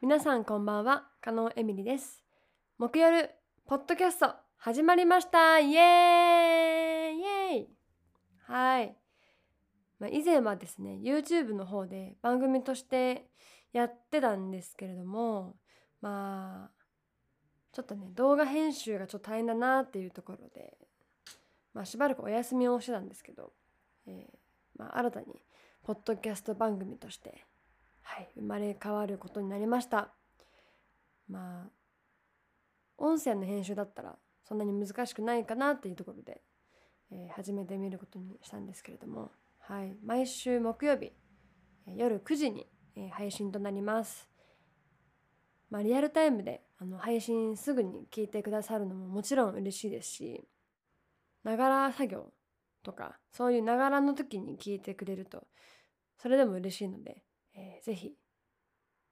[0.00, 2.22] 皆さんこんばんは加納エミリです。
[2.78, 3.28] 木曜日
[3.66, 5.58] ポッドキャスト始まりました。
[5.58, 7.18] イエーイ!
[7.18, 7.68] イエーイ!
[8.46, 8.96] はい、
[9.98, 13.26] まあ、以前はですね YouTube の方で番組として
[13.72, 15.56] やってたんですけれども
[16.00, 16.77] まあ
[17.78, 20.76] ちょっとね動画編集がちょっと大変だなっていうところで
[21.72, 23.52] まあしばらくお休みをしてたんですけど、
[24.04, 24.38] えー
[24.76, 25.26] まあ、新たに
[25.84, 27.44] ポッドキャスト番組として
[28.02, 30.08] はい、生まれ変わることになりました
[31.28, 31.70] まあ
[32.96, 36.40] 音声の編集だったらそんなに難しくないかなっていうところで、
[37.12, 41.12] えー始めてみることにしたんですけれども、はい、毎週木曜日、
[41.86, 44.28] 夜9時に、え配信となります。
[45.70, 50.48] まあ、リアルタイムであの配信すぐに聞いてくださるのももちろん嬉しいですし
[51.44, 52.32] ながら作業
[52.82, 55.46] とかそういうながらの時に聞いてくれると
[56.20, 57.22] それでも嬉しいので、
[57.54, 58.12] えーぜひ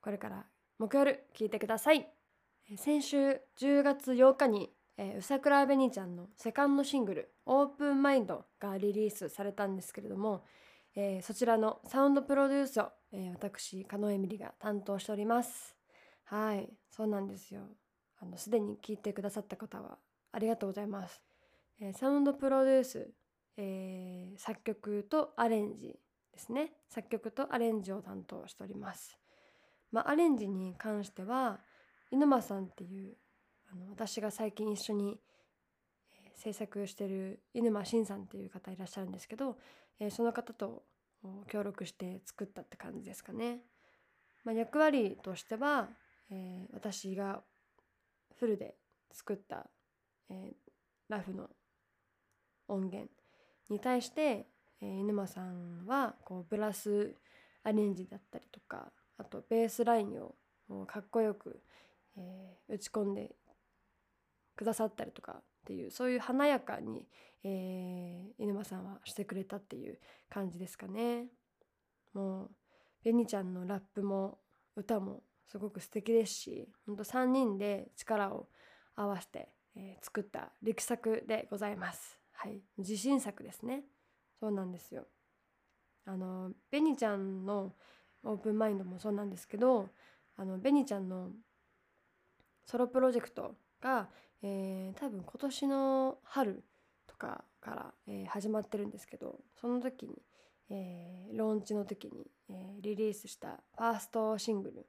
[0.01, 0.47] これから
[0.79, 2.09] 木曜日聞いてください。
[2.77, 10.45] 先週10月8日に、えーうさくらべにちゃんのセカンドシングル「オープンマインド」がリリースされたんですけれども、
[10.95, 15.76] えーそちらのサウンドプロデュースを、えー私加納エミリが担当しております
[16.27, 17.63] はいそうなんですよ。
[18.21, 19.99] あのすでに聞いてくださった方は
[20.33, 21.23] ありがとうございます、
[21.81, 23.11] えーサウンドプロデュース、
[23.57, 25.99] えー作曲とアレンジ
[26.33, 26.73] ですね。
[26.89, 29.19] 作曲とアレンジを担当しております。
[29.93, 31.61] まあアレンジに関しては
[32.11, 33.17] 犬間さんっていう
[33.73, 35.21] あの私が最近一緒に、
[36.25, 39.57] え制作してる犬間慎さんっていう方いらっしゃるんですけど、
[40.01, 40.83] えーその方と
[41.49, 43.61] 協力して作ったって感じですかね。
[44.45, 45.89] まあ、役割としては、
[46.31, 47.43] えー私が
[48.39, 48.77] フルで
[49.13, 49.69] 作った、
[50.31, 50.55] えー
[51.09, 51.49] ラフの
[52.67, 53.09] 音源
[53.71, 54.47] に対して、
[54.81, 57.15] えー犬間さんはこうブラス
[57.63, 60.35] アレンジだったりとかあとベースラインを
[60.87, 61.61] かっこよく、
[62.17, 63.35] えー打ち込んで
[64.57, 67.07] くださったりとかっていうそういう華やかに、
[67.45, 69.99] えー、犬間さんはしてくれたっていう
[70.31, 71.27] 感じですかね。
[72.15, 72.51] もう
[73.05, 74.39] ベニちゃんのラップも
[74.75, 78.49] 歌もすごく素敵ですしほんと3人で力を
[78.95, 82.19] 合わせて、えー作った力作でございます。
[82.33, 83.85] はい、自信作ですね。
[84.41, 85.07] そうなんですよ。
[86.05, 87.75] あのベニちゃんの
[88.23, 89.89] オープンマインドもそうなんですけど
[90.37, 91.31] あのベニちゃんの
[92.65, 94.09] ソロプロジェクトが、
[94.43, 96.65] えー多分今年の春
[97.07, 100.23] とかから、えー始まってるんですけどその時に、
[100.71, 104.87] えーローンチの時に、えーリリースしたファーストシングル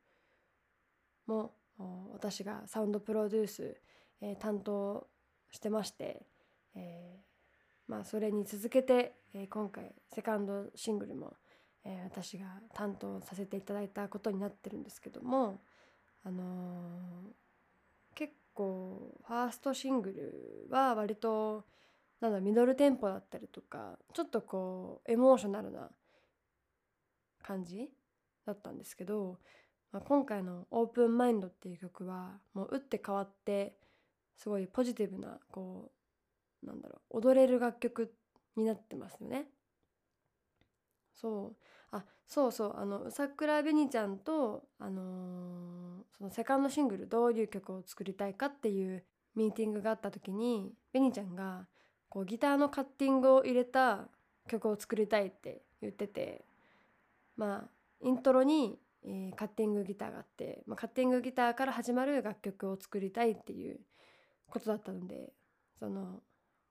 [1.28, 1.54] も
[2.14, 3.78] 私がサウンドプロデュース、
[4.22, 5.08] えー担当
[5.52, 6.26] してまして、
[6.76, 11.34] えーまあ、それに続けて、えー今回セカンドシングルも、
[11.86, 15.62] え私が担当させていただいたことになってるんですけども、
[16.24, 16.44] あの
[18.16, 20.12] 結構ファーストシング
[20.70, 21.64] ルは割と
[22.20, 25.90] なんだミドルテンポだったりとかちょっとこうエモーショナルな
[27.44, 27.90] 感じ
[28.46, 29.38] だったんですけど、
[29.92, 33.78] まあ、今回の「オープンマインド」っていう曲はもう打って変わって
[34.36, 35.92] すごいポジティブなこ
[36.64, 38.14] うなんだろう踊れる楽曲
[38.56, 39.50] になってますよね。
[41.14, 41.56] そう
[41.92, 49.04] あそうそうあのうさくらべにちゃんと、あのーそのセカンドシングルどういう曲を作りたいかっていう
[49.36, 51.68] ミーティングがあった時にべにちゃんが
[52.10, 54.08] こうギターのカッティングを入れた
[54.48, 56.44] 曲を作りたいって言ってて
[57.36, 57.70] まあ
[58.02, 63.80] イントロに、えーカッティングギターがあって、まあ、カッティングギターから始まる楽曲を作りたいっていう
[64.50, 65.32] ことだったので
[65.80, 66.22] その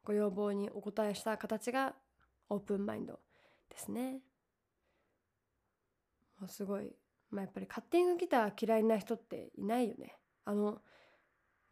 [0.05, 1.95] ご要望にお答えした形が
[2.51, 3.19] オープンマインド
[3.71, 4.21] ですね。
[6.39, 6.93] もうすごい、
[7.31, 10.15] まあ、やっぱりカッティングギター嫌いな人っていないよね。
[10.45, 10.83] あの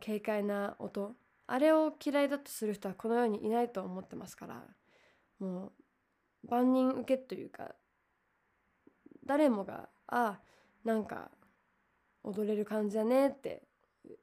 [0.05, 1.15] 軽快な音
[1.47, 4.65] あれを嫌いだとする人はこの世にいないと思ってますから
[5.39, 5.73] も
[6.45, 7.75] う万人受けというか
[9.27, 10.39] 誰もがあ
[10.85, 11.31] なんか
[12.23, 13.63] 踊れる感じだねって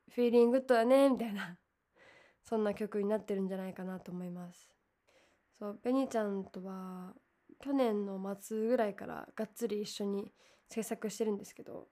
[0.10, 1.57] フィーリンググッドだねみたいな
[2.44, 4.69] そんな曲になってるんじゃないかなと思います。
[5.54, 7.13] そうベニちゃんとは
[7.60, 10.33] 去年の末ぐらいからがっつり一緒に
[10.68, 11.88] 制作してるんですけど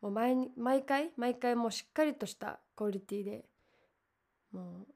[0.00, 3.48] もう毎毎回毎回もうしっかりとしたクオリティで
[4.52, 4.86] もう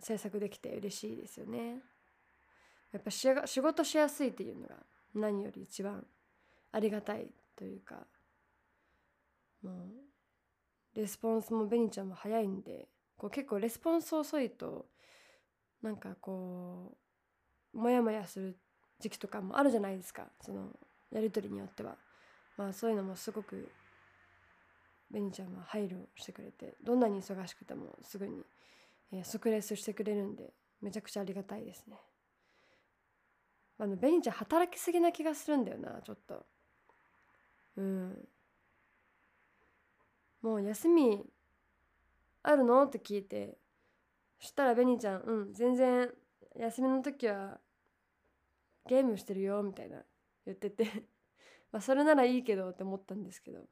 [0.00, 1.82] 制作できて嬉しいですよね。
[2.92, 4.76] やっぱ仕事しやすいっていうのが
[5.14, 6.06] 何より一番
[6.70, 8.06] ありがたいというか
[9.62, 9.86] も
[10.94, 14.86] うレスポンスもベニちゃんも早いんでこう結構レスポンス遅いと
[15.82, 16.96] なんかこ
[17.74, 18.56] うモヤモヤする
[19.00, 20.68] 時期とかもあるじゃないですかその
[21.10, 21.96] やり取りによっては。
[22.56, 23.68] まあそういうのもすごく
[25.10, 28.42] ベニちゃんは配慮してくれてどんなに忙しくてもすぐに、
[29.12, 31.96] えー、即レスしてくれるんでめちゃくちゃありがたいですね。
[33.78, 36.46] あのベニちゃん働きすぎな気がするんだよなちょっと。
[37.76, 38.28] うん。
[40.42, 41.24] もう休み
[42.42, 42.84] あるの？
[42.84, 43.56] って聞いて
[44.38, 46.10] そしたらベニちゃんうん全然
[46.56, 47.58] 休みの時は
[48.86, 50.02] ゲームしてるよみたいな
[50.46, 50.84] 言ってて。
[51.72, 53.66] まあそれならいいけどって思ったんですけど。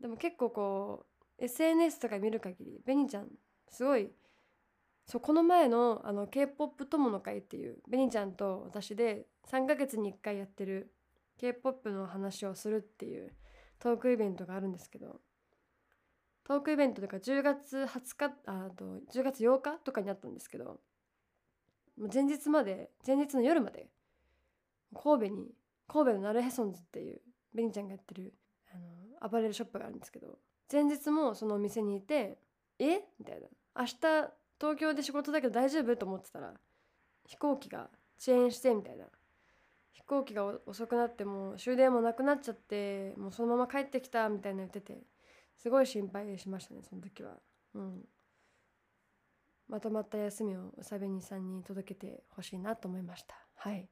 [0.00, 1.06] でも結構こ
[1.38, 3.30] う SNS とか見る限りベニちゃん
[3.68, 4.12] すごい
[5.06, 10.92] そこの前のあの K-POP 友の会っていうベニちゃんと私で3ヶ月に1回やってる
[11.38, 13.32] K-POP の話をするっていう
[13.78, 15.20] トークイベントがあるんですけど
[16.44, 23.88] トークイベントとか10月20日あと10月8日とかにあったんですけどもう前日まで前日の夜まで
[24.94, 25.54] 神戸に
[25.88, 27.20] 神戸のナルヘソンズっていう
[27.54, 28.32] ベニちゃんがやってる
[28.72, 28.84] あの
[29.20, 30.38] アパレルショップがあるんですけど
[30.70, 32.38] 前日もそのお店にいて
[32.78, 33.00] 「え？
[33.18, 33.48] みたいな
[33.78, 33.96] 「明日
[34.60, 36.54] 東京で仕事だけど大丈夫?」と思ってたら
[37.26, 39.06] 飛行機が遅延してみたいな。
[39.96, 44.98] 飛行機が遅くなってもう終電もなくなっちゃってもうそのまま帰ってきたみたいな言ってて
[45.56, 47.32] すごい心配しましたねその時は。
[47.74, 48.04] うん。
[49.68, 53.34] まとまった休みをうさべにさんに届けてほしいなと思いました。
[53.56, 53.88] はい。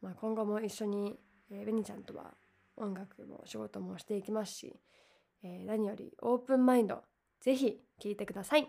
[0.00, 1.20] まあ今後も一緒に、
[1.50, 2.32] えー、ベニちゃんとは
[2.76, 4.74] 音楽も仕事もしていきますし、
[5.44, 7.02] えー、何よりオープンマインド
[7.40, 8.68] ぜひ聴いてください。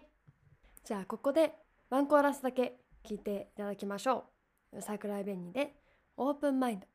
[0.84, 1.54] じゃあここで
[1.90, 4.31] ワンコーラスだけ聴いていただきましょう。
[4.80, 5.74] 桜井紅で
[6.18, 6.88] オープンマインド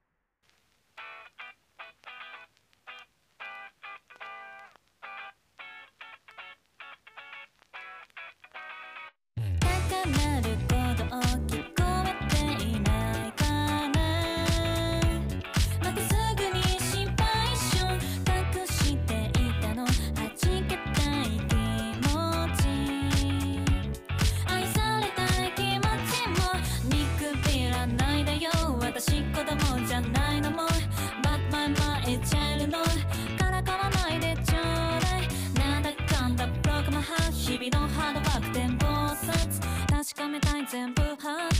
[40.66, 41.55] simple heart.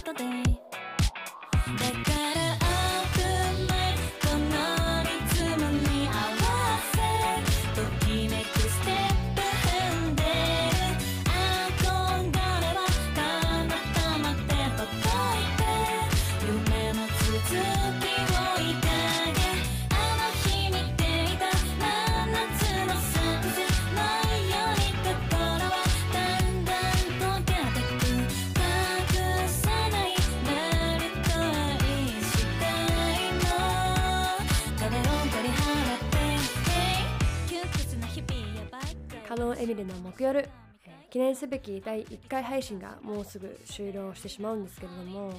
[39.58, 40.49] エミリの木夜、
[40.85, 45.32] えー、記念すべき第1回配信がもうすぐ終了してしまうんですけれども、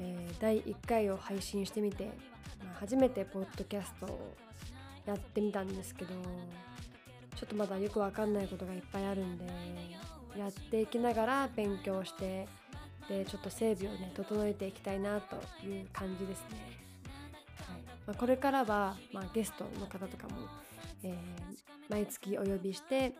[0.00, 2.06] えー、第1回を配信してみて、
[2.64, 4.34] まあ、初めてポッドキャストを
[5.06, 6.14] やってみたんですけど
[7.36, 9.44] ちょっとまだよくわかんないことがいっぱいあるんで
[10.36, 12.48] やっていきながら勉強して
[13.08, 16.76] でちょっと整備をね整えていきたいなという感じですね。
[17.68, 20.48] はいまあ、これからは、まあ、ゲストの方とかも、
[21.04, 21.14] えー、
[21.88, 23.14] 毎月お呼びして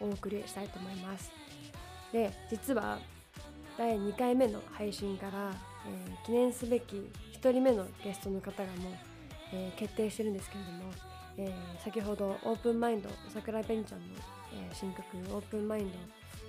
[0.00, 1.32] お送りしたいと思います。
[2.12, 2.98] で実は
[3.78, 5.52] 第2回目の配信から、
[5.86, 6.96] えー、記念すべき
[7.40, 8.92] 1人目のゲストの方がもう、
[9.52, 10.92] えー、決定してるんですけれども、
[11.38, 14.06] えー、先ほどオープンマインド桜井ペンちゃんの、
[14.52, 15.04] え新曲
[15.34, 15.90] 「オープンマイン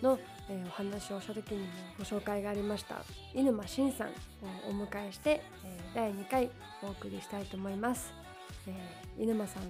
[0.01, 1.67] ドの」えお話をした時にも
[1.97, 3.03] ご紹介がありました
[3.33, 4.11] 犬沼慎さんを
[4.69, 6.49] お迎えして、え第2回
[6.83, 8.11] お送りしたいと思います、
[8.67, 8.73] え
[9.17, 9.63] 犬沼さん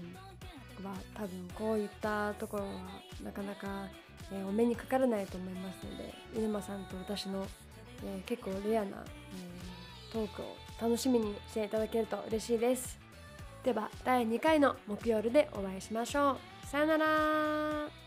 [0.83, 2.69] は多分こういったところは
[3.23, 3.87] なかなか、
[4.31, 7.45] えー、お目にかからないと思いますので犬間さんと私の、
[8.05, 12.99] えー、結構レアな、えー、トークを楽しみにしていただけると嬉しいです。
[13.63, 16.67] では第2回の木曜日でお会いしましょう。
[16.67, 18.00] さよなら。